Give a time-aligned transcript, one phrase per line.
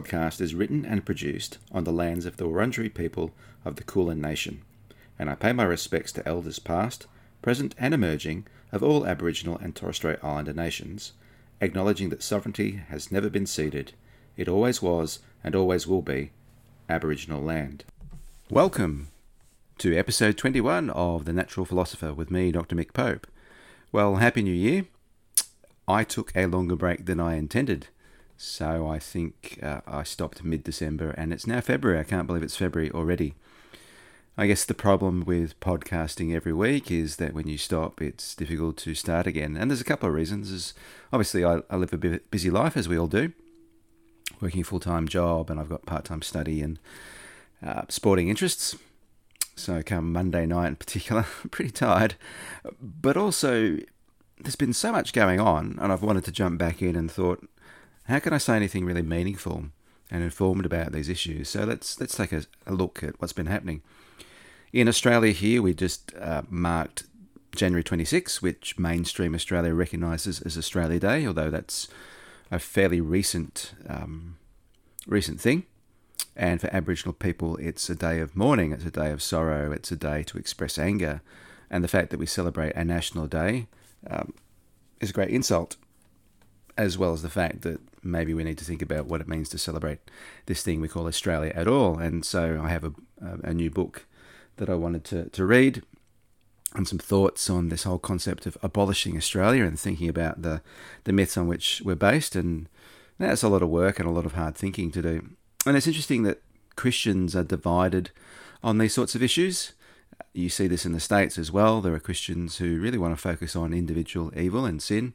[0.00, 3.32] Podcast is written and produced on the lands of the Wurundjeri people
[3.66, 4.62] of the Kulin Nation,
[5.18, 7.06] and I pay my respects to elders past,
[7.42, 11.12] present, and emerging of all Aboriginal and Torres Strait Islander nations,
[11.60, 13.92] acknowledging that sovereignty has never been ceded,
[14.38, 16.30] it always was and always will be
[16.88, 17.84] Aboriginal land.
[18.48, 19.08] Welcome
[19.78, 22.74] to episode 21 of The Natural Philosopher with me, Dr.
[22.74, 23.26] Mick Pope.
[23.92, 24.86] Well, Happy New Year.
[25.86, 27.88] I took a longer break than I intended.
[28.42, 32.00] So I think uh, I stopped mid December and it's now February.
[32.00, 33.34] I can't believe it's February already.
[34.38, 38.78] I guess the problem with podcasting every week is that when you stop, it's difficult
[38.78, 39.58] to start again.
[39.58, 40.48] And there's a couple of reasons.
[40.48, 40.72] There's,
[41.12, 43.34] obviously, I, I live a busy life, as we all do,
[44.40, 46.78] working a full time job, and I've got part time study and
[47.62, 48.74] uh, sporting interests.
[49.54, 52.14] So come Monday night in particular, I'm pretty tired.
[52.80, 53.76] But also,
[54.38, 57.46] there's been so much going on, and I've wanted to jump back in and thought,
[58.10, 59.66] how can I say anything really meaningful
[60.10, 61.48] and informed about these issues?
[61.48, 63.82] So let's let's take a, a look at what's been happening.
[64.72, 67.04] In Australia, here we just uh, marked
[67.54, 71.88] January 26, which mainstream Australia recognises as Australia Day, although that's
[72.50, 74.38] a fairly recent um,
[75.06, 75.64] recent thing.
[76.36, 79.92] And for Aboriginal people, it's a day of mourning, it's a day of sorrow, it's
[79.92, 81.22] a day to express anger.
[81.70, 83.68] And the fact that we celebrate a national day
[84.08, 84.32] um,
[85.00, 85.76] is a great insult,
[86.76, 89.48] as well as the fact that maybe we need to think about what it means
[89.50, 89.98] to celebrate
[90.46, 91.98] this thing we call Australia at all.
[91.98, 92.92] And so I have a,
[93.42, 94.06] a new book
[94.56, 95.82] that I wanted to, to read
[96.74, 100.62] and some thoughts on this whole concept of abolishing Australia and thinking about the,
[101.04, 102.36] the myths on which we're based.
[102.36, 102.68] And
[103.18, 105.30] that's a lot of work and a lot of hard thinking to do.
[105.66, 106.42] And it's interesting that
[106.76, 108.10] Christians are divided
[108.62, 109.72] on these sorts of issues.
[110.32, 111.80] You see this in the States as well.
[111.80, 115.14] There are Christians who really want to focus on individual evil and sin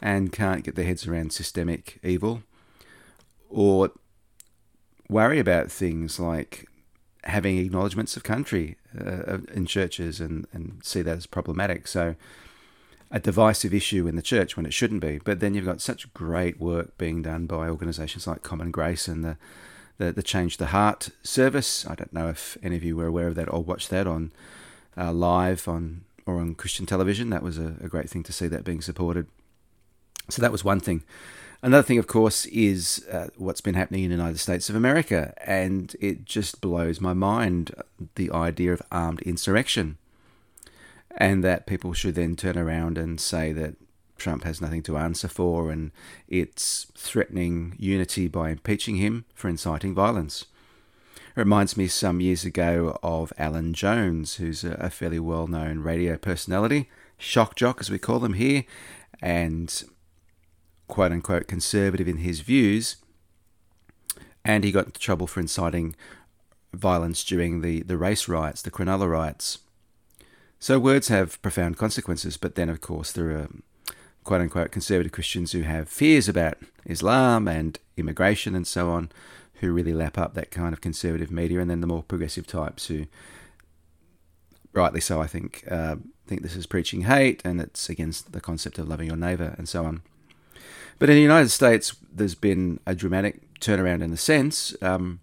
[0.00, 2.42] and can't get their heads around systemic evil
[3.48, 3.90] or
[5.08, 6.66] worry about things like
[7.24, 11.86] having acknowledgements of country uh, in churches and, and see that as problematic.
[11.86, 12.14] So,
[13.10, 15.20] a divisive issue in the church when it shouldn't be.
[15.22, 19.24] But then you've got such great work being done by organisations like Common Grace and
[19.24, 19.36] the,
[19.98, 21.86] the, the Change the Heart service.
[21.86, 24.32] I don't know if any of you were aware of that or watched that on
[24.96, 27.30] uh, live on or on Christian television.
[27.30, 29.28] That was a, a great thing to see that being supported.
[30.28, 31.02] So that was one thing.
[31.62, 35.32] Another thing, of course, is uh, what's been happening in the United States of America,
[35.44, 37.74] and it just blows my mind
[38.14, 39.98] the idea of armed insurrection.
[41.16, 43.76] And that people should then turn around and say that
[44.16, 45.92] Trump has nothing to answer for and
[46.28, 50.46] it's threatening unity by impeaching him for inciting violence.
[51.14, 56.16] It reminds me some years ago of Alan Jones, who's a fairly well known radio
[56.16, 56.88] personality,
[57.18, 58.64] shock jock as we call them here,
[59.20, 59.84] and
[60.88, 62.96] quote unquote conservative in his views,
[64.44, 65.94] and he got into trouble for inciting
[66.72, 69.58] violence during the, the race riots, the Cronulla riots.
[70.58, 73.48] So words have profound consequences, but then, of course, there are
[74.24, 79.10] quote unquote conservative Christians who have fears about Islam and immigration and so on,
[79.60, 82.86] who really lap up that kind of conservative media, and then the more progressive types
[82.86, 83.06] who,
[84.72, 88.78] rightly so, I think, uh, think this is preaching hate and it's against the concept
[88.78, 90.02] of loving your neighbour and so on.
[90.98, 94.74] But in the United States, there's been a dramatic turnaround in the sense.
[94.82, 95.20] Um,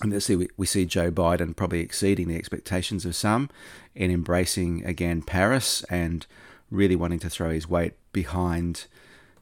[0.00, 3.50] and we, we see Joe Biden probably exceeding the expectations of some
[3.94, 6.26] in embracing again Paris and
[6.70, 8.86] really wanting to throw his weight behind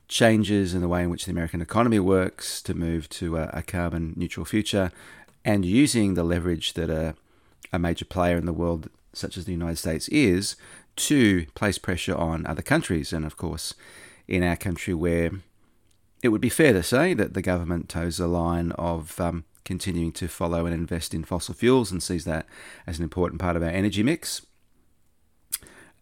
[0.08, 3.62] changes in the way in which the American economy works to move to a, a
[3.62, 4.92] carbon neutral future
[5.44, 7.14] and using the leverage that a,
[7.72, 10.56] a major player in the world, such as the United States, is
[10.96, 13.12] to place pressure on other countries.
[13.12, 13.74] And of course,
[14.28, 15.30] in our country where
[16.22, 20.12] it would be fair to say that the government toes the line of um, continuing
[20.12, 22.46] to follow and invest in fossil fuels and sees that
[22.86, 24.46] as an important part of our energy mix.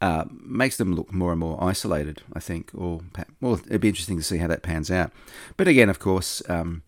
[0.01, 2.71] Uh, makes them look more and more isolated, I think.
[2.75, 3.01] Or
[3.41, 5.13] well, it'd be interesting to see how that pans out.
[5.57, 6.83] But again, of course, um,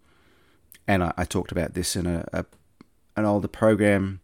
[0.86, 2.44] and I, I, talked about this in a, a,
[3.16, 4.20] an older program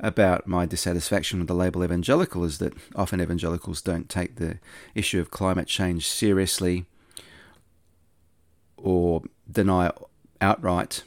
[0.00, 4.58] about my dissatisfaction with the label evangelical is that often evangelicals don't take the
[4.94, 6.86] issue of climate change seriously,
[8.76, 9.90] or deny
[10.40, 11.02] outright.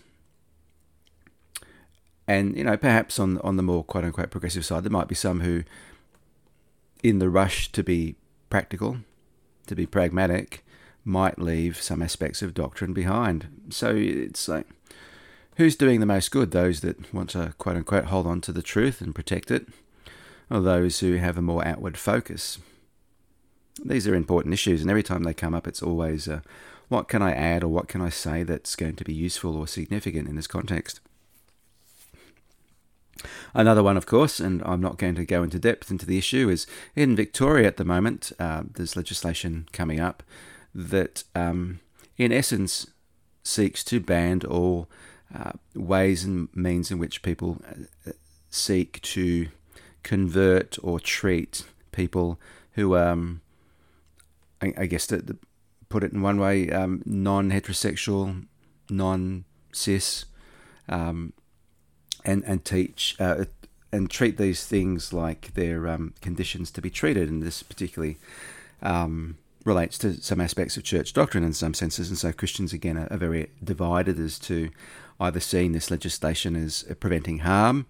[2.27, 5.15] And you know, perhaps on on the more quote unquote progressive side, there might be
[5.15, 5.63] some who,
[7.03, 8.15] in the rush to be
[8.49, 8.97] practical,
[9.67, 10.65] to be pragmatic,
[11.05, 13.47] might leave some aspects of doctrine behind.
[13.69, 14.67] So it's like,
[15.57, 16.51] who's doing the most good?
[16.51, 19.67] Those that want to quote unquote hold on to the truth and protect it,
[20.49, 22.59] or those who have a more outward focus?
[23.83, 26.39] These are important issues, and every time they come up, it's always uh,
[26.87, 29.67] what can I add or what can I say that's going to be useful or
[29.67, 30.99] significant in this context.
[33.53, 36.49] Another one, of course, and I'm not going to go into depth into the issue,
[36.49, 40.23] is in Victoria at the moment, uh, there's legislation coming up
[40.73, 41.79] that, um,
[42.17, 42.87] in essence,
[43.43, 44.87] seeks to ban all
[45.33, 47.61] uh, ways and means in which people
[48.05, 48.11] uh,
[48.49, 49.47] seek to
[50.03, 52.39] convert or treat people
[52.73, 53.41] who, um,
[54.61, 55.37] I, I, guess, to, to,
[55.89, 58.45] put it in one way, um, non heterosexual,
[58.89, 60.25] non cis.
[60.89, 61.33] Um,
[62.27, 63.45] and and teach uh,
[63.91, 68.17] and treat these things like they're um, conditions to be treated, and this particularly
[68.81, 72.09] um, relates to some aspects of church doctrine in some senses.
[72.09, 74.69] And so Christians again are, are very divided as to
[75.19, 77.85] either seeing this legislation as preventing harm,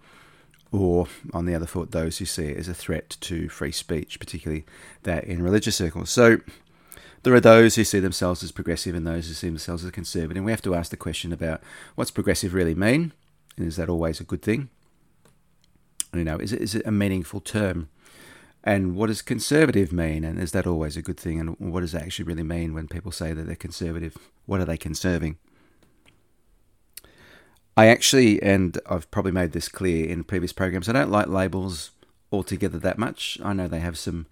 [0.70, 4.18] or on the other foot, those who see it as a threat to free speech,
[4.20, 4.64] particularly
[5.04, 6.10] that in religious circles.
[6.10, 6.38] So
[7.22, 10.36] there are those who see themselves as progressive and those who see themselves as conservative.
[10.36, 11.62] And we have to ask the question about
[11.94, 13.12] what's progressive really mean?
[13.56, 14.68] And is that always a good thing?
[16.14, 17.88] You know, is it, is it a meaningful term?
[18.62, 20.24] And what does conservative mean?
[20.24, 21.40] And is that always a good thing?
[21.40, 24.16] And what does that actually really mean when people say that they're conservative?
[24.46, 25.38] What are they conserving?
[27.78, 31.92] I actually, and I've probably made this clear in previous programs, I don't like labels
[32.32, 33.38] altogether that much.
[33.40, 34.26] I know they have some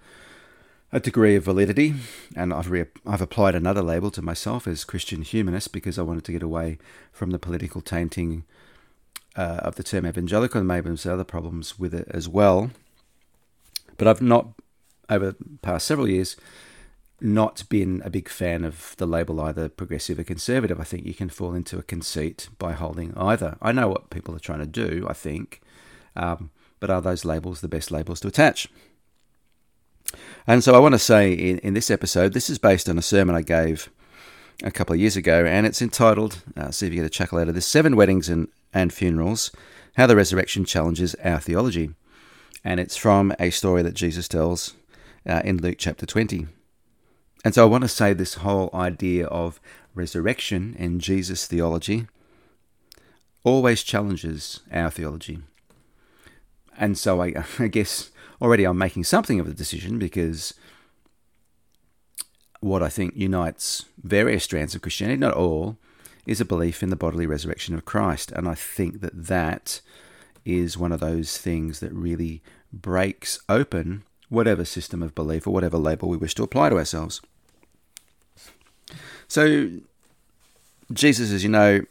[0.90, 1.94] a degree of validity,
[2.34, 6.24] and I've re- I've applied another label to myself as Christian humanist because I wanted
[6.24, 6.78] to get away
[7.12, 8.42] from the political tainting
[9.36, 12.72] uh, of the term evangelical, and maybe there's other problems with it as well.
[13.96, 14.48] But I've not,
[15.08, 16.34] over the past several years,
[17.20, 20.80] not been a big fan of the label either progressive or conservative.
[20.80, 23.56] I think you can fall into a conceit by holding either.
[23.62, 25.62] I know what people are trying to do, I think,
[26.14, 28.68] um, but are those labels the best labels to attach?
[30.46, 33.02] And so I want to say in, in this episode, this is based on a
[33.02, 33.90] sermon I gave
[34.62, 37.38] a couple of years ago, and it's entitled, uh, see if you get a chuckle
[37.38, 39.50] out of this Seven Weddings and and funerals,
[39.96, 41.90] how the resurrection challenges our theology.
[42.62, 44.74] And it's from a story that Jesus tells
[45.26, 46.46] uh, in Luke chapter 20.
[47.46, 49.60] And so I want to say this whole idea of
[49.94, 52.08] resurrection and Jesus theology
[53.44, 55.38] always challenges our theology.
[56.76, 58.10] And so I, I guess
[58.42, 60.54] already I'm making something of a decision because
[62.58, 65.76] what I think unites various strands of Christianity, not all,
[66.26, 68.32] is a belief in the bodily resurrection of Christ.
[68.32, 69.80] And I think that that
[70.44, 75.78] is one of those things that really breaks open whatever system of belief or whatever
[75.78, 77.20] label we wish to apply to ourselves.
[79.28, 79.70] So,
[80.92, 81.82] Jesus, as you know,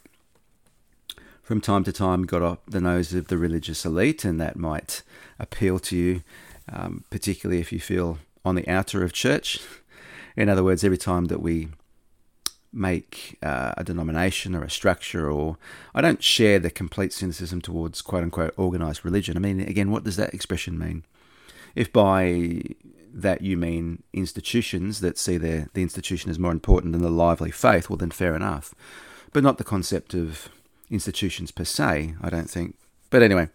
[1.42, 5.02] from time to time got up the nose of the religious elite, and that might
[5.38, 6.22] appeal to you,
[6.72, 9.60] um, particularly if you feel on the outer of church.
[10.36, 11.68] In other words, every time that we
[12.72, 15.56] make uh, a denomination or a structure, or
[15.94, 19.36] I don't share the complete cynicism towards quote unquote organized religion.
[19.36, 21.04] I mean, again, what does that expression mean?
[21.74, 22.62] If by
[23.12, 27.50] that you mean institutions that see their, the institution as more important than the lively
[27.50, 28.74] faith, well, then fair enough.
[29.32, 30.48] But not the concept of
[30.90, 32.76] institutions per se, I don't think.
[33.10, 33.48] But anyway,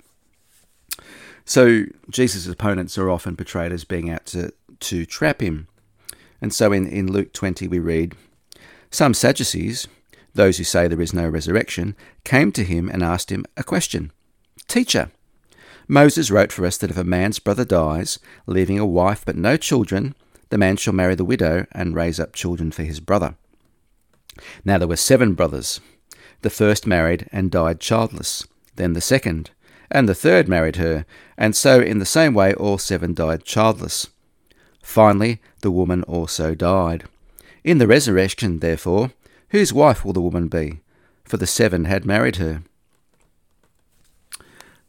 [1.46, 5.67] so Jesus' opponents are often portrayed as being out to, to trap him.
[6.41, 8.15] And so in, in Luke 20, we read,
[8.89, 9.88] some Sadducees,
[10.34, 14.12] those who say there is no resurrection, came to him and asked him a question
[14.67, 15.12] Teacher,
[15.91, 19.57] Moses wrote for us that if a man's brother dies, leaving a wife but no
[19.57, 20.15] children,
[20.48, 23.36] the man shall marry the widow and raise up children for his brother.
[24.63, 25.81] Now there were seven brothers.
[26.43, 29.51] The first married and died childless, then the second,
[29.91, 31.05] and the third married her,
[31.38, 34.07] and so in the same way all seven died childless.
[34.81, 37.03] Finally, the woman also died.
[37.65, 39.12] In the resurrection, therefore,
[39.50, 40.79] whose wife will the woman be?
[41.25, 42.63] For the seven had married her.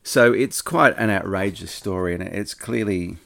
[0.02, 3.18] So it's quite an outrageous story, and it's clearly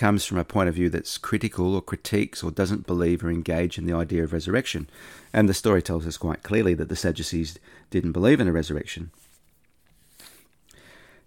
[0.00, 3.76] comes from a point of view that's critical or critiques or doesn't believe or engage
[3.76, 4.88] in the idea of resurrection.
[5.30, 7.58] And the story tells us quite clearly that the Sadducees
[7.90, 9.10] didn't believe in a resurrection.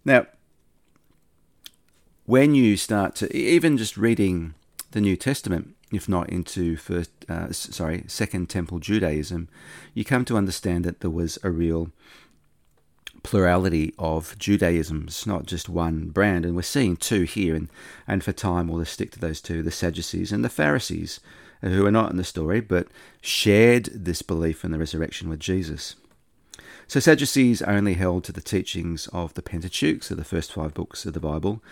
[0.04, 0.26] Now,
[2.26, 4.56] when you start to, even just reading
[4.90, 9.50] the New Testament, if not into first, uh, sorry, Second Temple Judaism,
[9.94, 11.92] you come to understand that there was a real
[13.24, 16.46] plurality of Judaisms, not just one brand.
[16.46, 17.70] And we're seeing two here, and,
[18.08, 21.20] and for time we'll stick to those two the Sadducees and the Pharisees,
[21.62, 22.88] who are not in the story, but
[23.22, 25.96] shared this belief in the resurrection with Jesus.
[26.88, 31.06] So Sadducees only held to the teachings of the Pentateuch, so the first five books
[31.06, 31.64] of the Bible,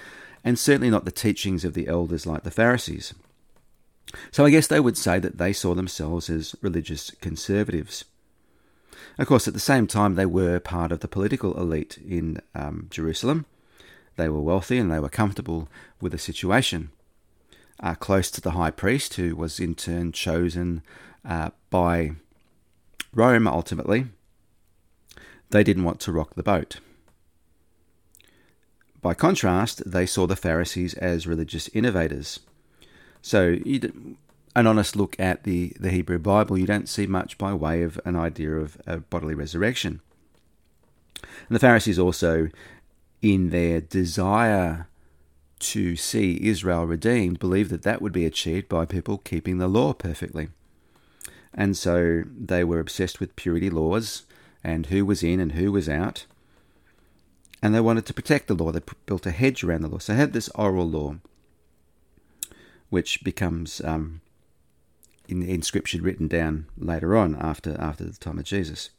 [0.43, 3.13] and certainly not the teachings of the elders like the Pharisees.
[4.31, 8.05] So I guess they would say that they saw themselves as religious conservatives.
[9.17, 12.88] Of course, at the same time, they were part of the political elite in um,
[12.89, 13.46] Jerusalem.
[14.15, 16.91] They were wealthy and they were comfortable with the situation.
[17.79, 20.84] Uh, close to the high priest, who was in turn chosen
[21.25, 22.12] uh, by
[23.13, 24.05] Rome ultimately,
[25.50, 26.79] they didn't want to rock the boat.
[29.01, 32.39] By contrast, they saw the Pharisees as religious innovators.
[33.22, 33.58] So,
[34.55, 38.00] an honest look at the, the Hebrew Bible, you don't see much by way of
[38.05, 40.01] an idea of a bodily resurrection.
[41.22, 42.50] And the Pharisees also,
[43.22, 44.88] in their desire
[45.60, 49.93] to see Israel redeemed, believed that that would be achieved by people keeping the law
[49.93, 50.50] perfectly.
[51.53, 54.24] And so they were obsessed with purity laws
[54.63, 56.25] and who was in and who was out.
[57.62, 58.72] And they wanted to protect the law.
[58.72, 60.00] They built a hedge around the law.
[60.00, 61.17] So they had this oral law,
[62.89, 64.22] which becomes um,
[65.32, 68.90] in, scripture written down later on after after the time of Jesus.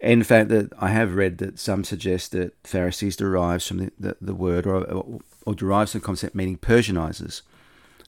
[0.00, 4.16] In fact, that I have read that some suggest that Pharisees derives from the, the,
[4.20, 7.42] the word or, or, derives from the concept meaning Persianizers,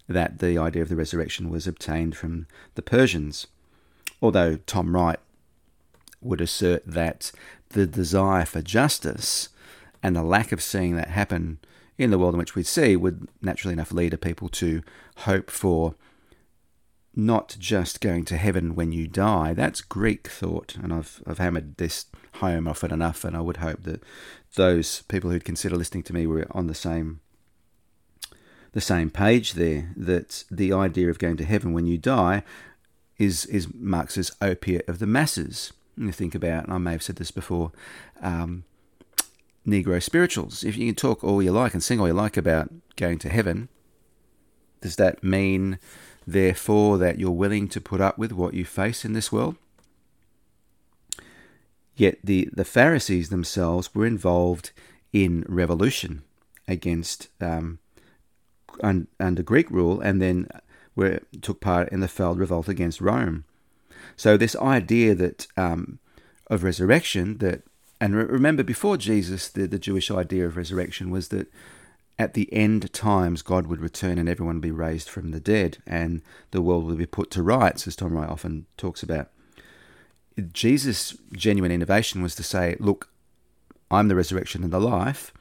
[0.09, 3.47] that the idea of the resurrection was obtained from the Persians.
[4.21, 5.21] Although Tom Wright
[6.21, 7.31] would assert that
[7.71, 9.51] the desire for justice
[10.03, 11.59] and the lack of seeing that happen
[11.97, 14.83] in the world in which we see would naturally enough lead people to
[15.19, 15.95] hope for
[17.17, 19.55] not just going to heaven when you die.
[19.55, 23.83] That's Greek thought, and I've I've hammered this home often enough, and I would hope
[23.85, 24.03] that
[24.57, 27.21] those people who'd consider listening to me were on the same
[28.73, 29.93] the same page there.
[29.97, 32.43] That the idea of going to heaven when you die
[33.19, 37.17] is is Marx's opiate of the masses you think about, and I may have said
[37.17, 37.73] this before,
[38.21, 38.65] um,
[39.67, 40.65] Negro spirituals.
[40.65, 43.29] If you can talk all you like and sing all you like about going to
[43.29, 43.69] heaven,
[44.81, 45.79] does that mean,
[46.27, 49.57] therefore, that you're willing to put up with what you face in this world?
[51.97, 54.73] Yet the, the Pharisees themselves were involved
[55.13, 56.23] in revolution
[56.67, 57.79] against um,
[58.83, 60.49] un, under Greek rule, and then
[60.97, 63.45] were took part in the failed revolt against Rome.
[64.17, 65.99] So this idea that um,
[66.49, 67.63] of resurrection that
[68.01, 71.47] and remember before Jesus the, the Jewish idea of resurrection was that
[72.19, 75.79] at the end times God would return and everyone would be raised from the dead
[75.87, 79.31] and the world would be put to rights as Tom Wright often talks about.
[80.53, 83.09] Jesus' genuine innovation was to say, look,
[83.91, 85.33] I'm the resurrection and the life.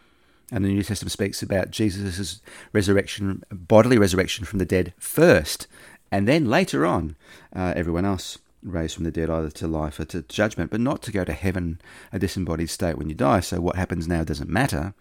[0.52, 2.42] And the New Testament speaks about Jesus'
[2.74, 5.68] resurrection, bodily resurrection from the dead first,
[6.14, 7.16] and then later on,
[7.56, 11.02] uh, everyone else raised from the dead either to life or to judgment, but not
[11.02, 13.40] to go to heaven, a disembodied state when you die.
[13.40, 14.94] So what happens now doesn't matter.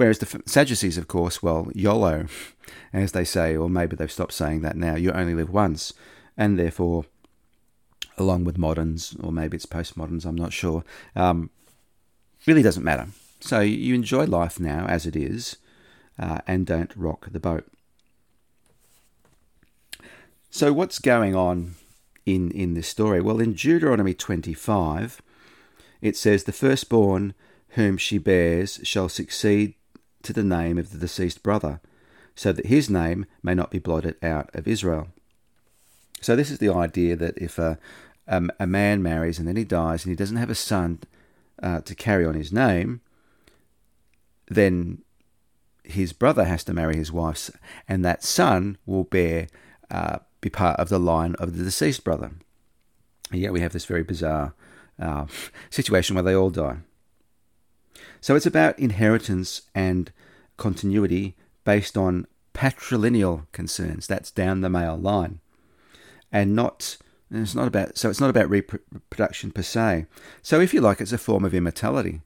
[0.00, 2.24] Whereas the Sadducees, of course, well, YOLO,
[2.90, 5.92] as they say, or maybe they've stopped saying that now, you only live once.
[6.38, 7.04] And therefore,
[8.16, 11.50] along with moderns, or maybe it's postmoderns, I'm not sure, um,
[12.46, 13.08] really doesn't matter.
[13.40, 15.58] So you enjoy life now as it is
[16.18, 17.70] uh, and don't rock the boat.
[20.48, 21.74] So, what's going on
[22.24, 23.20] in, in this story?
[23.20, 25.20] Well, in Deuteronomy 25,
[26.00, 27.34] it says, The firstborn
[27.74, 29.74] whom she bears shall succeed
[30.22, 31.80] to the name of the deceased brother,
[32.34, 35.08] so that his name may not be blotted out of Israel.
[36.20, 37.78] So, this is the idea that if a,
[38.26, 41.00] a, a man marries and then he dies and he doesn't have a son
[41.62, 43.00] uh, to carry on his name,
[44.48, 45.02] then
[45.84, 47.50] his brother has to marry his wife,
[47.88, 49.48] and that son will bear
[49.90, 52.32] uh, be part of the line of the deceased brother.
[53.30, 54.54] And yet we have this very bizarre
[54.98, 55.26] uh,
[55.70, 56.78] situation where they all die.
[58.20, 60.12] So it's about inheritance and
[60.56, 64.06] continuity based on patrilineal concerns.
[64.06, 65.40] That's down the male line,
[66.30, 66.96] and not.
[67.32, 70.06] And it's not about so it's not about reproduction per se.
[70.42, 72.22] So if you like, it's a form of immortality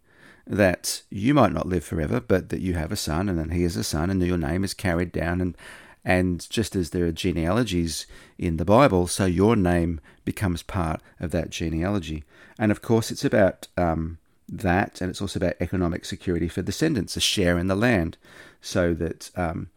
[0.47, 3.65] that you might not live forever, but that you have a son, and then he
[3.65, 5.57] is a son, and your name is carried down and
[6.05, 11.31] and just as there are genealogies in the Bible, so your name becomes part of
[11.31, 12.25] that genealogy.
[12.59, 17.17] And of course, it's about um, that, and it's also about economic security for descendants,
[17.17, 18.17] a share in the land,
[18.61, 19.69] so that um,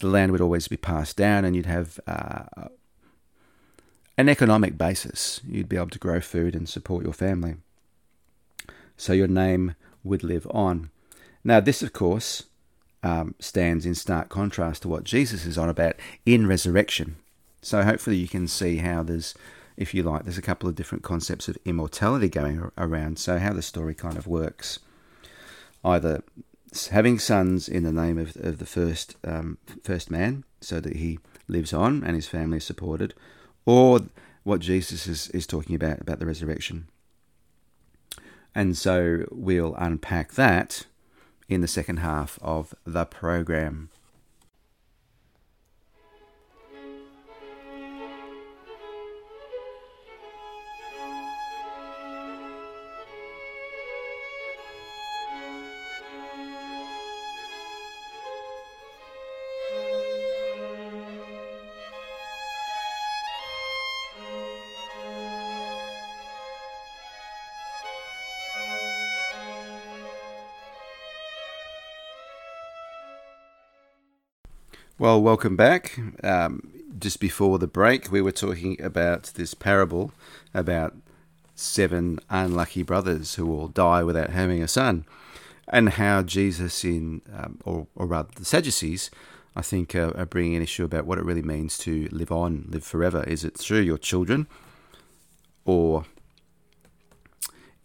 [0.00, 2.68] the land would always be passed down, and you'd have uh,
[4.16, 5.40] an economic basis.
[5.46, 7.56] You'd be able to grow food and support your family.
[8.96, 10.90] So your name would live on.
[11.44, 12.44] Now, this, of course,
[13.02, 15.94] um, stands in stark contrast to what Jesus is on about
[16.26, 17.16] in resurrection.
[17.62, 19.34] So hopefully you can see how there's,
[19.78, 23.18] if you like, there's a couple of different concepts of immortality going around.
[23.18, 24.80] So how the story kind of works,
[25.84, 26.24] either
[26.90, 31.20] having sons in the name of, of the first um, first man, so that he
[31.46, 33.14] lives on and his family is supported,
[33.64, 34.00] or
[34.42, 36.88] what Jesus is, is talking about about the resurrection.
[38.54, 40.86] And so we'll unpack that
[41.48, 43.90] in the second half of the program.
[75.00, 75.96] Well, welcome back.
[76.24, 80.10] Um, just before the break, we were talking about this parable
[80.52, 80.96] about
[81.54, 85.04] seven unlucky brothers who all die without having a son,
[85.68, 89.08] and how Jesus, in um, or, or rather the Sadducees,
[89.54, 92.66] I think, uh, are bringing an issue about what it really means to live on,
[92.68, 93.22] live forever.
[93.22, 94.48] Is it through your children,
[95.64, 96.06] or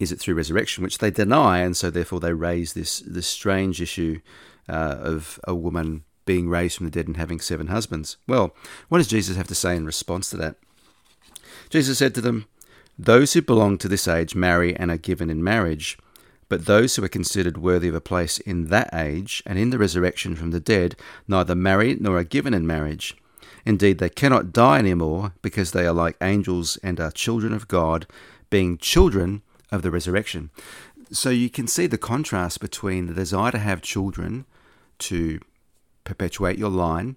[0.00, 3.80] is it through resurrection, which they deny, and so therefore they raise this this strange
[3.80, 4.18] issue
[4.68, 8.16] uh, of a woman being raised from the dead and having seven husbands.
[8.26, 8.54] Well,
[8.88, 10.56] what does Jesus have to say in response to that?
[11.70, 12.46] Jesus said to them,
[12.98, 15.98] Those who belong to this age marry and are given in marriage,
[16.48, 19.78] but those who are considered worthy of a place in that age and in the
[19.78, 23.16] resurrection from the dead neither marry nor are given in marriage.
[23.66, 27.66] Indeed, they cannot die any more because they are like angels and are children of
[27.66, 28.06] God,
[28.50, 30.50] being children of the resurrection.
[31.10, 34.44] So you can see the contrast between the desire to have children,
[35.00, 35.40] to
[36.04, 37.16] perpetuate your line,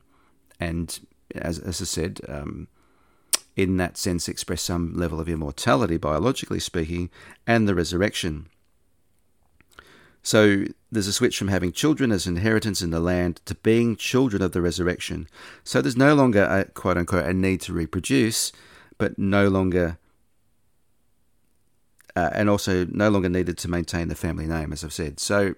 [0.60, 1.00] and
[1.36, 2.68] as, as I said, um,
[3.56, 7.10] in that sense, express some level of immortality, biologically speaking,
[7.46, 8.48] and the resurrection.
[10.22, 14.42] So there's a switch from having children as inheritance in the land to being children
[14.42, 15.28] of the resurrection.
[15.64, 18.52] So there's no longer a quote unquote a need to reproduce,
[18.98, 19.98] but no longer
[22.16, 25.20] uh, and also no longer needed to maintain the family name, as I've said.
[25.20, 25.56] So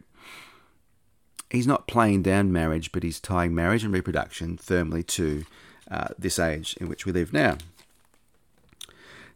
[1.49, 5.45] he's not playing down marriage, but he's tying marriage and reproduction firmly to
[5.89, 7.57] uh, this age in which we live now.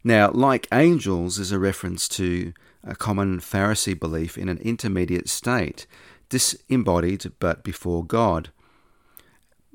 [0.04, 5.88] Now, like angels is a reference to a common Pharisee belief in an intermediate state,
[6.30, 8.50] disembodied but before God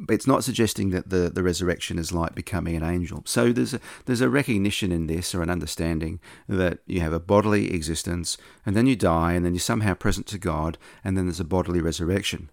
[0.09, 3.23] it's not suggesting that the, the resurrection is like becoming an angel.
[3.27, 7.19] So there's a, there's a recognition in this or an understanding that you have a
[7.21, 11.27] bodily existence and then you die and then you're somehow present to God and then
[11.27, 12.49] there's a bodily resurrection.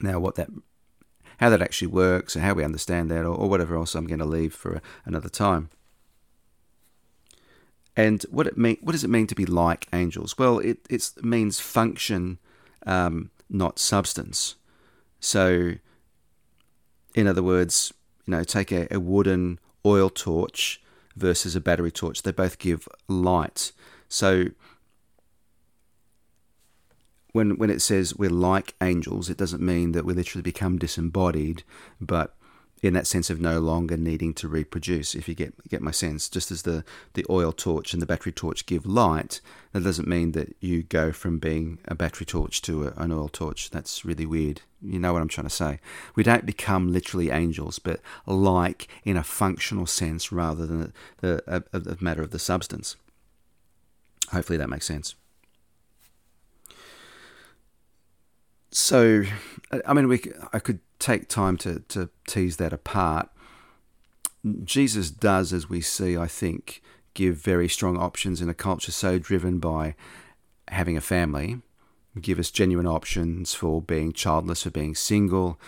[0.00, 0.48] Now, what that
[1.38, 4.20] how that actually works and how we understand that or, or whatever else I'm going
[4.20, 5.70] to leave for another time.
[7.96, 10.38] And what it mean, what does it mean to be like angels?
[10.38, 12.38] Well, it it means function,
[12.86, 14.54] um, not substance.
[15.18, 15.74] So
[17.14, 17.92] in other words,
[18.26, 20.80] you know, take a, a wooden oil torch
[21.16, 22.22] versus a battery torch.
[22.22, 23.72] They both give light.
[24.08, 24.46] So
[27.32, 31.62] when when it says we're like angels, it doesn't mean that we literally become disembodied,
[32.00, 32.34] but
[32.82, 35.14] in that sense of no longer needing to reproduce.
[35.14, 38.32] If you get get my sense, just as the the oil torch and the battery
[38.32, 39.40] torch give light,
[39.72, 43.28] that doesn't mean that you go from being a battery torch to a, an oil
[43.28, 43.70] torch.
[43.70, 44.62] That's really weird.
[44.84, 45.78] You know what I'm trying to say?
[46.16, 50.92] We don't become literally angels, but like in a functional sense rather than
[51.22, 51.62] a,
[52.00, 52.96] matter of the substance.
[54.30, 55.14] Hopefully that makes sense.
[58.70, 59.24] So,
[59.86, 63.28] I mean, we I could take time to, to tease that apart.
[64.64, 66.82] Jesus does, as we see, I think,
[67.14, 69.94] give very strong options in a culture so driven by
[70.68, 71.60] having a family,
[72.20, 75.58] give us genuine options for being childless, for being single.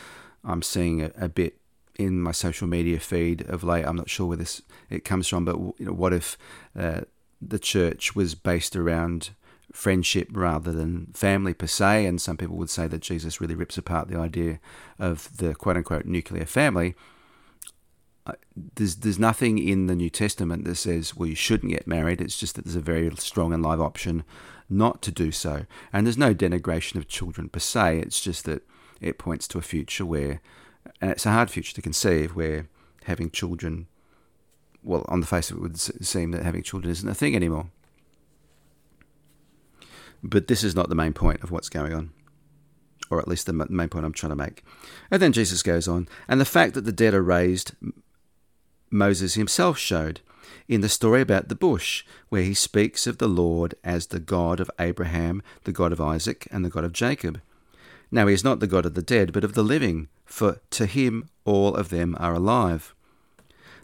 [0.44, 1.58] I'm seeing a, a bit
[1.96, 3.84] in my social media feed of late.
[3.84, 6.36] I'm not sure where this it comes from, but you know, what if
[6.78, 7.02] uh,
[7.40, 9.30] the church was based around
[9.72, 12.06] friendship rather than family per se.
[12.06, 14.60] And some people would say that Jesus really rips apart the idea
[14.98, 16.94] of the quote unquote nuclear family.
[18.76, 22.20] There's there's nothing in the New Testament that says well you shouldn't get married.
[22.20, 24.24] It's just that there's a very strong and live option
[24.68, 25.66] not to do so.
[25.92, 27.98] And there's no denigration of children per se.
[27.98, 28.62] It's just that
[29.00, 30.40] it points to a future where
[31.00, 32.68] And it's a hard future to conceive where
[33.04, 33.86] having children,
[34.82, 37.70] well, on the face of it, would seem that having children isn't a thing anymore.
[40.22, 42.12] But this is not the main point of what's going on,
[43.10, 44.62] or at least the main point I'm trying to make.
[45.10, 47.72] And then Jesus goes on, and the fact that the dead are raised,
[48.90, 50.20] Moses himself showed
[50.68, 54.60] in the story about the bush, where he speaks of the Lord as the God
[54.60, 57.40] of Abraham, the God of Isaac, and the God of Jacob.
[58.10, 60.86] Now he is not the God of the dead, but of the living, for to
[60.86, 62.94] him all of them are alive.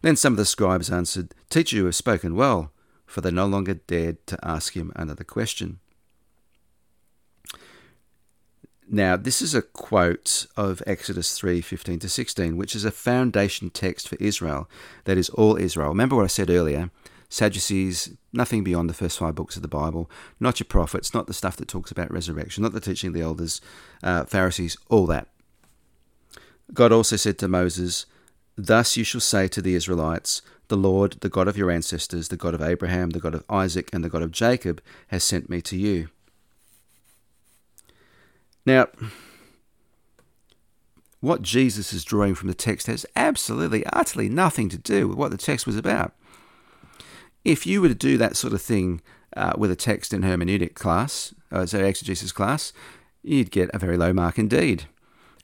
[0.02, 2.72] Then some of the scribes answered, Teacher, you have spoken well,
[3.06, 5.80] for they no longer dared to ask him another question.
[8.92, 13.70] Now, this is a quote of Exodus 3 15 to 16, which is a foundation
[13.70, 14.68] text for Israel.
[15.04, 15.90] That is all Israel.
[15.90, 16.90] Remember what I said earlier
[17.28, 21.32] Sadducees, nothing beyond the first five books of the Bible, not your prophets, not the
[21.32, 23.60] stuff that talks about resurrection, not the teaching of the elders,
[24.02, 25.28] uh, Pharisees, all that.
[26.74, 28.06] God also said to Moses,
[28.56, 32.36] Thus you shall say to the Israelites, The Lord, the God of your ancestors, the
[32.36, 35.62] God of Abraham, the God of Isaac, and the God of Jacob, has sent me
[35.62, 36.08] to you.
[38.66, 38.88] Now,
[41.20, 45.30] what Jesus is drawing from the text has absolutely, utterly nothing to do with what
[45.30, 46.14] the text was about.
[47.44, 49.00] If you were to do that sort of thing
[49.36, 52.72] uh, with a text in hermeneutic class, uh, so exegesis class,
[53.22, 54.84] you'd get a very low mark indeed.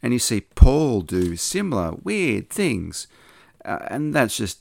[0.03, 3.07] And you see Paul do similar weird things.
[3.65, 4.61] Uh, and that's just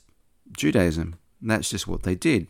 [0.56, 1.16] Judaism.
[1.40, 2.48] That's just what they did.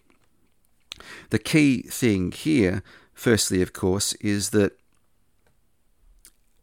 [1.31, 4.79] The key thing here, firstly, of course, is that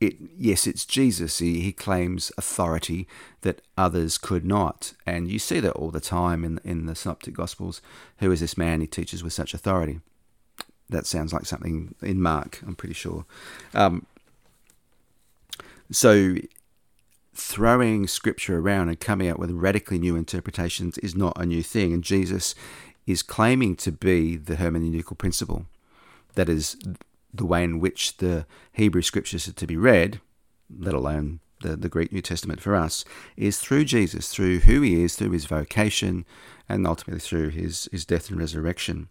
[0.04, 1.40] it, yes, it's Jesus.
[1.40, 3.08] He, he claims authority
[3.42, 4.94] that others could not.
[5.06, 7.82] And you see that all the time in, in the Synoptic Gospels.
[8.18, 10.00] Who is this man he teaches with such authority?
[10.90, 13.26] That sounds like something in Mark, I'm pretty sure.
[13.74, 14.06] Um,
[15.92, 16.36] so,
[17.34, 21.94] throwing scripture around and coming out with radically new interpretations is not a new thing.
[21.94, 22.54] And Jesus
[23.08, 25.66] is claiming to be the hermeneutical principle.
[26.36, 26.78] That is,
[27.34, 30.22] the way in which the Hebrew scriptures are to be read,
[30.78, 33.04] let alone the, the Greek New Testament for us,
[33.36, 36.26] is through Jesus, through who he is, through his vocation,
[36.70, 39.10] and ultimately through his, his death and resurrection.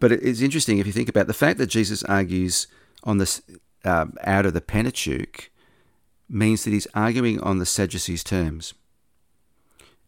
[0.00, 2.66] But it's interesting if you think about the fact that Jesus argues
[3.04, 3.40] on this
[3.84, 5.50] uh, out of the Pentateuch
[6.28, 8.74] means that he's arguing on the Sadducees' terms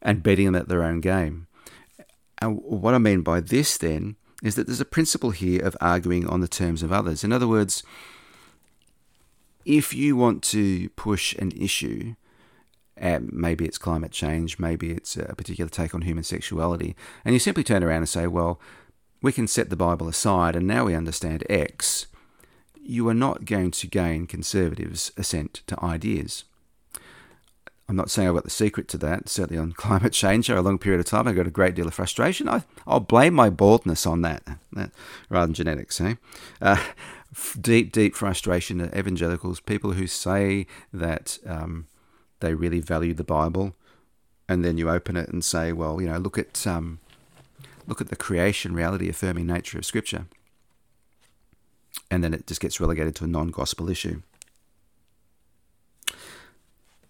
[0.02, 1.45] and betting them at their own game.
[2.38, 6.26] And what I mean by this then is that there's a principle here of arguing
[6.26, 7.24] on the terms of others.
[7.24, 7.82] In other words,
[9.64, 12.14] if you want to push an issue,
[12.96, 16.94] maybe it's climate change, maybe it's a particular take on human sexuality,
[17.24, 18.60] and you simply turn around and say, well,
[19.22, 22.06] we can set the Bible aside and now we understand X,
[22.80, 26.44] you are not going to gain conservatives' assent to ideas.
[27.88, 29.28] I'm not saying I've got the secret to that.
[29.28, 31.86] Certainly on climate change over a long period of time, I've got a great deal
[31.86, 32.48] of frustration.
[32.48, 34.90] I, will blame my baldness on that, that
[35.28, 36.00] rather than genetics.
[36.00, 36.14] Eh?
[36.60, 36.82] Uh,
[37.60, 41.86] deep, deep frustration at evangelicals, people who say that um,
[42.40, 43.74] they really value the Bible,
[44.48, 46.98] and then you open it and say, well, you know, look at um,
[47.86, 50.26] look at the creation reality affirming nature of Scripture,
[52.10, 54.22] and then it just gets relegated to a non-gospel issue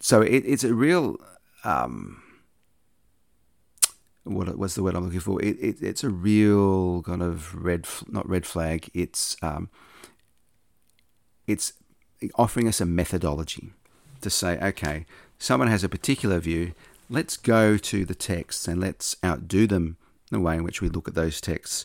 [0.07, 1.17] so it, it's a real
[1.65, 2.23] um,
[4.23, 5.43] what was the word I'm looking for?
[5.43, 8.89] It, it, it's a real kind of red, not red flag.
[8.95, 9.69] It's um,
[11.49, 11.73] it's
[12.37, 13.73] offering us a methodology
[14.21, 15.07] to say, okay,
[15.41, 16.75] someone has a particular view.
[17.11, 19.97] Let's go to the texts and let's outdo them
[20.31, 21.85] the way in which we look at those texts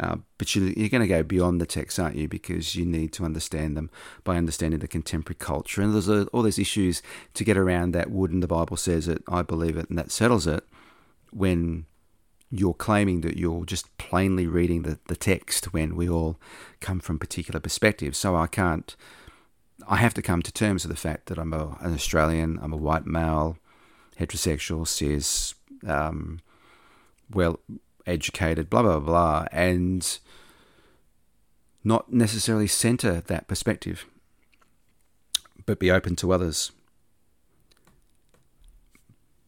[0.00, 2.28] uh, but you, are going to go beyond the texts, aren't you?
[2.28, 3.90] Because you need to understand them
[4.22, 5.82] by understanding the contemporary culture.
[5.82, 7.02] And there's all these issues
[7.34, 10.46] to get around that wouldn't the Bible says it, I believe it, and that settles
[10.46, 10.64] it
[11.32, 11.86] when
[12.50, 16.38] you're claiming that you're just plainly reading the, the text when we all
[16.80, 18.16] come from particular perspectives.
[18.16, 18.94] So I can't,
[19.86, 22.72] I have to come to terms with the fact that I'm a, an Australian, I'm
[22.72, 23.58] a white male,
[24.18, 25.54] heterosexual, cis,
[25.86, 26.40] um,
[27.30, 27.60] well
[28.08, 30.18] educated, blah, blah, blah, and
[31.84, 34.06] not necessarily center that perspective,
[35.66, 36.72] but be open to others.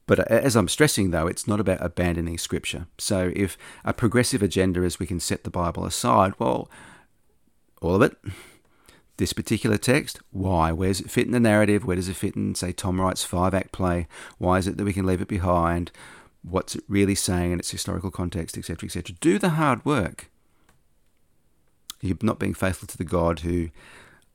[0.07, 2.87] But as I'm stressing, though, it's not about abandoning scripture.
[2.99, 6.69] So if a progressive agenda is we can set the Bible aside, well,
[7.81, 8.17] all of it.
[9.19, 10.73] This particular text, why?
[10.73, 11.85] Where does it fit in the narrative?
[11.85, 14.09] Where does it fit in, say, Tom Wright's five act play?
[14.39, 15.93] Why is it that we can leave it behind?
[16.43, 19.17] What's it really saying in its historical context, etc., etc.
[19.21, 20.31] Do the hard work.
[22.01, 23.69] You're not being faithful to the God who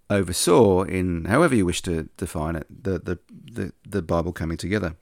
[0.10, 4.96] oversaw in however you wish to define it the the the, the Bible coming together.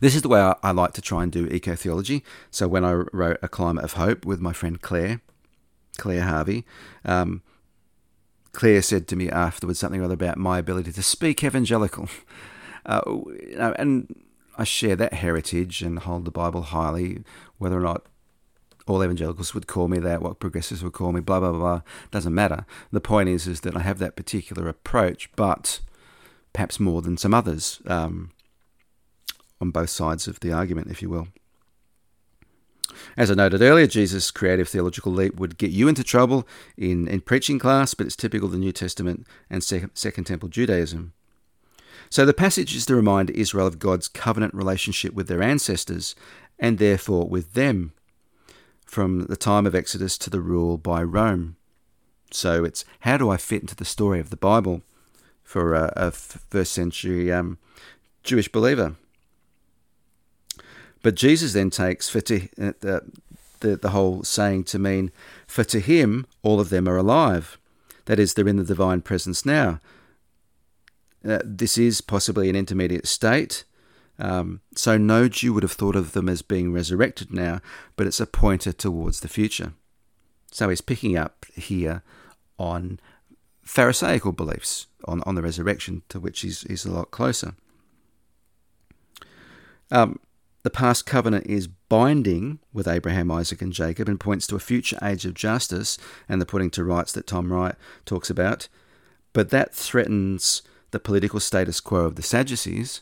[0.00, 2.24] This is the way I, I like to try and do eco theology.
[2.50, 5.20] So when I wrote A Climate of Hope with my friend Claire,
[5.98, 6.64] Claire Harvey,
[7.04, 7.42] um,
[8.52, 12.08] Claire said to me afterwards something other about my ability to speak evangelical.
[12.84, 13.00] Uh,
[13.76, 14.24] and
[14.56, 17.24] I share that heritage and hold the Bible highly,
[17.58, 18.06] whether or not
[18.86, 21.82] all evangelicals would call me that, what progressives would call me, blah blah blah.
[22.10, 22.66] Doesn't matter.
[22.90, 25.80] The point is, is that I have that particular approach, but
[26.52, 28.32] perhaps more than some others um,
[29.60, 31.28] on both sides of the argument, if you will.
[33.16, 37.20] As I noted earlier, Jesus' creative theological leap would get you into trouble in, in
[37.20, 41.12] preaching class, but it's typical of the New Testament and Second Temple Judaism.
[42.10, 46.14] So the passage is to remind Israel of God's covenant relationship with their ancestors
[46.58, 47.92] and therefore with them
[48.84, 51.56] from the time of Exodus to the rule by Rome.
[52.30, 54.82] So it's how do I fit into the story of the Bible
[55.42, 57.58] for a, a first century um,
[58.22, 58.96] Jewish believer?
[61.02, 63.02] But Jesus then takes for to, uh, the,
[63.60, 65.10] the, the whole saying to mean,
[65.46, 67.58] for to him all of them are alive.
[68.04, 69.80] That is, they're in the divine presence now.
[71.26, 73.64] Uh, this is possibly an intermediate state.
[74.18, 77.60] Um, so no Jew would have thought of them as being resurrected now,
[77.96, 79.72] but it's a pointer towards the future.
[80.50, 82.02] So he's picking up here
[82.58, 83.00] on
[83.64, 87.54] Pharisaical beliefs on, on the resurrection, to which he's, he's a lot closer.
[89.90, 90.18] Um,
[90.62, 94.98] the past covenant is binding with Abraham, Isaac, and Jacob and points to a future
[95.02, 98.68] age of justice and the putting to rights that Tom Wright talks about.
[99.32, 103.00] But that threatens the political status quo of the Sadducees,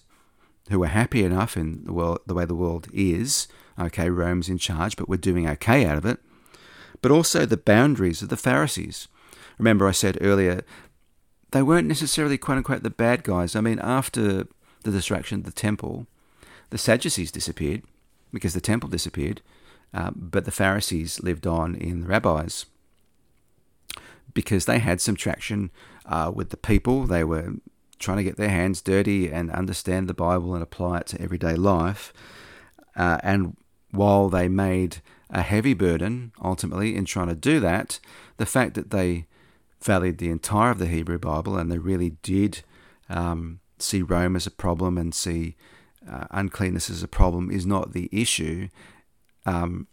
[0.70, 3.46] who were happy enough in the, world, the way the world is.
[3.78, 6.18] Okay, Rome's in charge, but we're doing okay out of it.
[7.02, 9.08] But also the boundaries of the Pharisees.
[9.58, 10.62] Remember, I said earlier,
[11.50, 13.56] they weren't necessarily quote unquote the bad guys.
[13.56, 14.46] I mean, after
[14.84, 16.06] the destruction of the temple,
[16.70, 17.82] the Sadducees disappeared
[18.32, 19.40] because the temple disappeared,
[19.92, 22.66] uh, but the Pharisees lived on in the rabbis
[24.32, 25.70] because they had some traction
[26.06, 27.06] uh, with the people.
[27.06, 27.54] They were
[28.00, 31.54] trying to get their hands dirty and understand the Bible and apply it to everyday
[31.54, 32.12] life.
[32.96, 33.56] Uh, and
[33.92, 34.96] while they made
[35.28, 38.00] a heavy burden ultimately in trying to do that,
[38.38, 39.26] the fact that they
[39.82, 42.62] valued the entire of the Hebrew Bible and they really did
[43.08, 45.56] um, see Rome as a problem and see
[46.10, 48.68] uh, uncleanness as a problem is not the issue.
[49.46, 49.86] Um,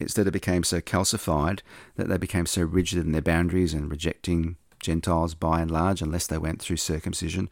[0.00, 1.60] it's that it became so calcified
[1.96, 6.26] that they became so rigid in their boundaries and rejecting Gentiles by and large, unless
[6.26, 7.48] they went through circumcision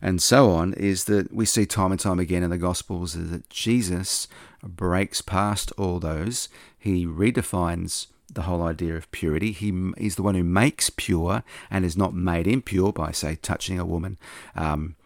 [0.00, 3.50] and so on, is that we see time and time again in the Gospels that
[3.50, 4.26] Jesus
[4.62, 6.48] breaks past all those.
[6.78, 9.52] He redefines the whole idea of purity.
[9.52, 13.78] He is the one who makes pure and is not made impure by, say, touching
[13.78, 14.16] a woman.
[14.56, 14.96] Um,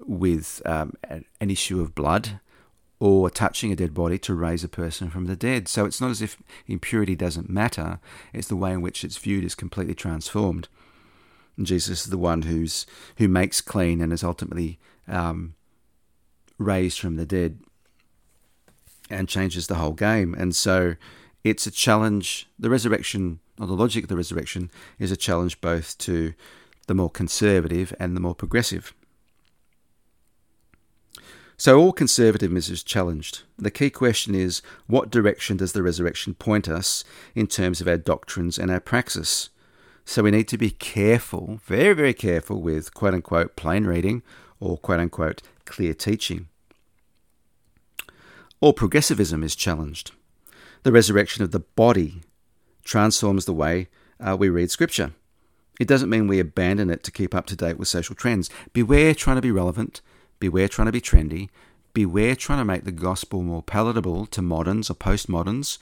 [0.00, 2.40] with um, an issue of blood
[3.00, 5.68] or touching a dead body to raise a person from the dead.
[5.68, 8.00] So it's not as if impurity doesn't matter,
[8.32, 10.68] it's the way in which it's viewed is completely transformed.
[11.66, 15.54] Jesus is the one who's who makes clean and is ultimately um,
[16.58, 17.58] raised from the dead
[19.10, 20.34] and changes the whole game.
[20.34, 20.96] And so
[21.44, 22.48] it's a challenge.
[22.58, 26.34] The resurrection, or the logic of the resurrection, is a challenge both to
[26.86, 28.92] the more conservative and the more progressive.
[31.56, 33.42] So all conservatism is challenged.
[33.58, 37.02] The key question is what direction does the resurrection point us
[37.34, 39.50] in terms of our doctrines and our praxis?
[40.08, 44.22] So we need to be careful, very, very careful with quote unquote plain reading
[44.58, 46.48] or quote unquote clear teaching.
[48.62, 50.12] All progressivism is challenged.
[50.82, 52.22] The resurrection of the body
[52.84, 55.12] transforms the way uh, we read Scripture.
[55.78, 58.48] It doesn't mean we abandon it to keep up to date with social trends.
[58.72, 60.00] Beware trying to be relevant
[60.40, 61.50] Beware trying to be trendy.
[61.92, 65.76] Beware trying to make the gospel more palatable to moderns or postmoderns,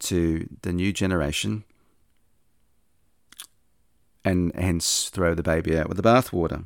[0.00, 1.64] to the new generation,
[4.24, 6.64] and hence throw the baby out with the bathwater.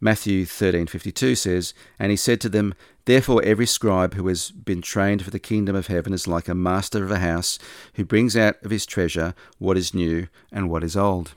[0.00, 2.74] Matthew 13:52 says, "And he said to them,
[3.06, 6.54] Therefore every scribe who has been trained for the kingdom of heaven is like a
[6.54, 7.58] master of a house
[7.94, 11.32] who brings out of his treasure what is new and what is old."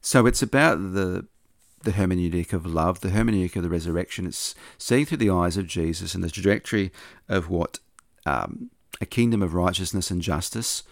[0.00, 1.26] So it's about the
[1.82, 4.26] the hermeneutic of love, the hermeneutic of the resurrection.
[4.26, 6.90] It's seeing through the eyes of Jesus and the trajectory
[7.28, 7.78] of what
[8.26, 10.82] um, a kingdom of righteousness and justice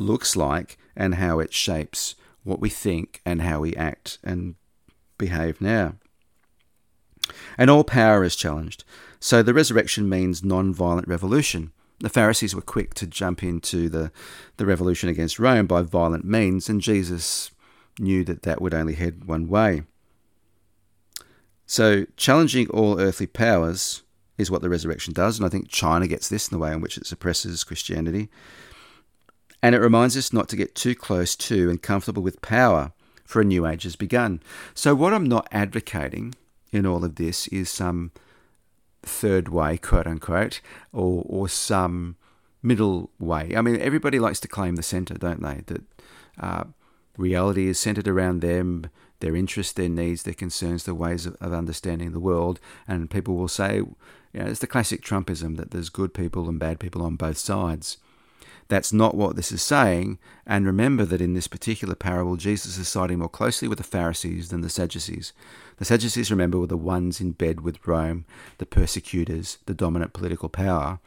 [0.00, 4.54] looks like and how it shapes what we think and how we act and
[5.18, 5.94] behave now.
[7.56, 8.84] And all power is challenged.
[9.20, 11.72] So the resurrection means non violent revolution.
[12.00, 14.10] The Pharisees were quick to jump into the,
[14.56, 17.50] the revolution against Rome by violent means, and Jesus
[17.98, 19.82] knew that that would only head one way.
[21.66, 24.02] So, challenging all earthly powers
[24.38, 26.80] is what the resurrection does, and I think China gets this in the way in
[26.80, 28.30] which it suppresses Christianity.
[29.62, 32.92] And it reminds us not to get too close to and comfortable with power,
[33.24, 34.42] for a new age has begun.
[34.74, 36.34] So, what I'm not advocating
[36.72, 38.10] in all of this is some
[39.02, 40.60] third way, quote unquote,
[40.92, 42.16] or, or some
[42.62, 43.54] middle way.
[43.56, 45.62] I mean, everybody likes to claim the centre, don't they?
[45.66, 45.82] That
[46.38, 46.64] uh,
[47.16, 51.52] reality is centered around them, their interests, their needs, their concerns, their ways of, of
[51.52, 52.60] understanding the world.
[52.86, 53.96] And people will say, you
[54.34, 57.98] know, it's the classic Trumpism that there's good people and bad people on both sides.
[58.70, 60.20] That's not what this is saying.
[60.46, 64.50] And remember that in this particular parable, Jesus is siding more closely with the Pharisees
[64.50, 65.32] than the Sadducees.
[65.78, 68.26] The Sadducees, remember, were the ones in bed with Rome,
[68.58, 71.00] the persecutors, the dominant political power.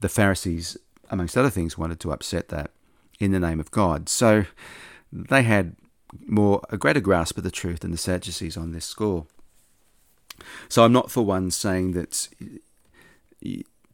[0.00, 0.76] The Pharisees,
[1.08, 2.72] amongst other things, wanted to upset that
[3.20, 4.08] in the name of God.
[4.08, 4.46] So
[5.12, 5.76] they had
[6.26, 9.26] more a greater grasp of the truth than the Sadducees on this score.
[10.68, 12.28] So I'm not for one saying that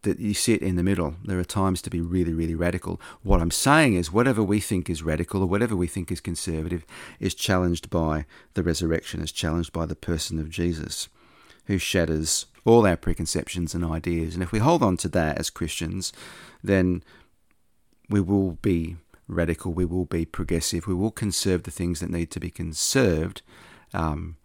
[0.04, 1.16] that you sit in the middle.
[1.24, 3.00] There are times to be really, really radical.
[3.22, 6.86] What I'm saying is, whatever we think is radical or whatever we think is conservative
[7.20, 11.08] is challenged by the resurrection, is challenged by the person of Jesus,
[11.66, 14.34] who shatters all our preconceptions and ideas.
[14.34, 16.12] And if we hold on to that as Christians,
[16.62, 17.02] then
[18.08, 22.30] we will be radical, we will be progressive, we will conserve the things that need
[22.30, 23.42] to be conserved.
[23.92, 24.36] Um,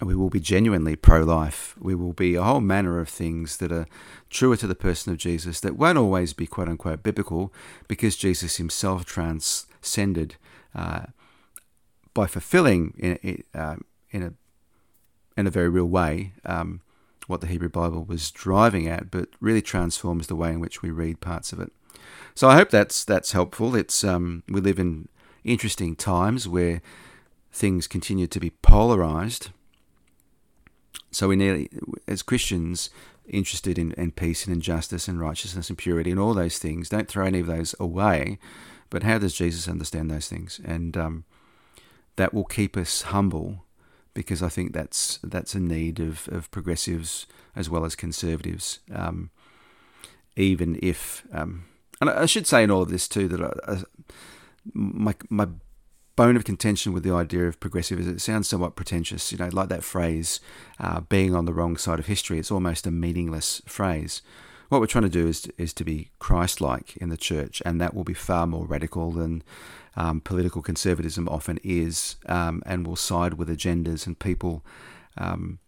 [0.00, 1.74] we will be genuinely pro life.
[1.78, 3.86] We will be a whole manner of things that are
[4.30, 7.52] truer to the person of Jesus that won't always be quote unquote biblical
[7.86, 10.36] because Jesus himself transcended
[10.74, 11.06] uh,
[12.14, 13.76] by fulfilling in, uh,
[14.10, 14.32] in, a,
[15.36, 16.80] in a very real way um,
[17.26, 20.90] what the Hebrew Bible was driving at, but really transforms the way in which we
[20.90, 21.72] read parts of it.
[22.34, 23.74] So I hope that's that's helpful.
[23.74, 25.08] It's um, we live in
[25.44, 26.80] interesting times where
[27.52, 29.50] things continue to be polarized
[31.10, 31.70] so we need,
[32.06, 32.90] as Christians,
[33.26, 36.88] interested in, in peace and injustice and righteousness and purity and all those things.
[36.88, 38.38] Don't throw any of those away.
[38.90, 40.60] But how does Jesus understand those things?
[40.64, 41.24] And um,
[42.16, 43.64] that will keep us humble
[44.12, 48.80] because I think that's that's a need of, of progressives as well as conservatives.
[48.92, 49.30] Um,
[50.36, 51.66] even if, um,
[52.00, 53.82] and I should say in all of this too that I, I,
[54.74, 55.48] my my
[56.20, 59.48] bone of contention with the idea of progressive is it sounds somewhat pretentious, you know,
[59.54, 60.38] like that phrase,
[60.78, 62.38] uh, being on the wrong side of history.
[62.38, 64.20] It's almost a meaningless phrase.
[64.68, 67.80] What we're trying to do is, is to be Christ like in the church, and
[67.80, 69.42] that will be far more radical than
[69.96, 74.62] um, political conservatism often is, um, and will side with agendas and people
[75.16, 75.58] um,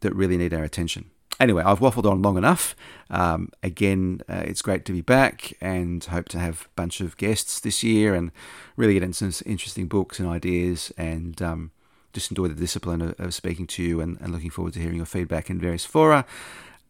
[0.00, 2.74] that really need our attention anyway, I've waffled on long enough.
[3.10, 7.16] Um, again, uh, it's great to be back and hope to have a bunch of
[7.16, 8.32] guests this year and
[8.76, 11.70] really get into some interesting books and ideas and um,
[12.12, 14.96] just enjoy the discipline of, of speaking to you and, and, looking forward to hearing
[14.96, 16.24] your feedback in various fora.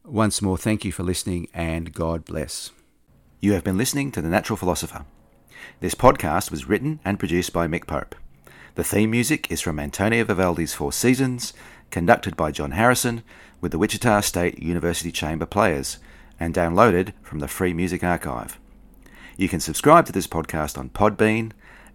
[0.04, 2.70] Once more, thank you for listening and God bless.
[3.40, 5.04] You have been listening to The Natural Philosopher.
[5.80, 8.14] This podcast was written and produced by Mick Pope.
[8.76, 11.52] The theme music is from Antonio Vivaldi's Four Seasons,
[11.90, 13.22] conducted by John Harrison
[13.60, 15.98] with the Wichita State University Chamber Players
[16.38, 18.58] and downloaded from the Free Music Archive.
[19.36, 21.52] You can subscribe to this podcast on Podbean,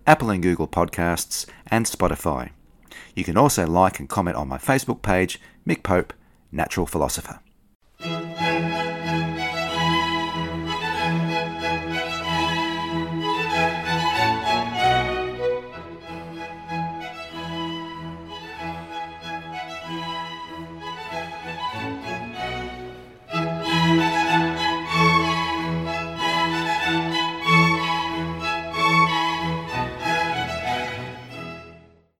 [0.08, 2.51] Apple and Google Podcasts, and Spotify.
[3.15, 6.13] You can also like and comment on my Facebook page, Mick Pope,
[6.51, 7.39] Natural Philosopher.